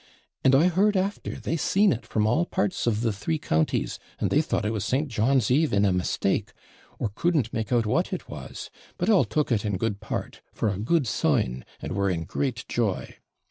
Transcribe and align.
And 0.43 0.55
I 0.55 0.67
heard 0.67 0.97
after, 0.97 1.35
they 1.35 1.55
seen 1.57 1.93
it 1.93 2.07
from 2.07 2.25
all 2.25 2.47
parts 2.47 2.87
of 2.87 3.01
the 3.01 3.13
three 3.13 3.37
counties, 3.37 3.99
and 4.17 4.31
they 4.31 4.41
thought 4.41 4.65
it 4.65 4.71
was 4.71 4.83
St. 4.83 5.09
John's 5.09 5.51
Eve 5.51 5.71
in 5.71 5.85
a 5.85 5.93
mistake 5.93 6.53
or 6.97 7.11
couldn't 7.13 7.53
make 7.53 7.71
out 7.71 7.85
what 7.85 8.11
it 8.11 8.27
was; 8.27 8.71
but 8.97 9.11
all 9.11 9.25
took 9.25 9.51
it 9.51 9.63
in 9.63 9.77
good 9.77 9.99
part, 9.99 10.41
for 10.55 10.69
a 10.73 10.79
good 10.79 11.05
sign, 11.05 11.65
and 11.79 11.91
were 11.91 12.09
in 12.09 12.23
great 12.23 12.65
joy. 12.67 13.17